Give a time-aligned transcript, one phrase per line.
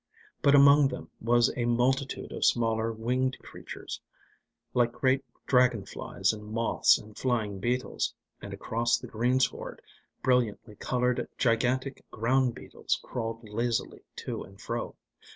[0.41, 4.01] But among them was a multitude of smaller winged creatures,
[4.73, 9.79] like great dragon flies and moths and flying beetles, and across the greensward
[10.23, 14.95] brilliantly coloured gigantic ground beetles crawled lazily to and fro.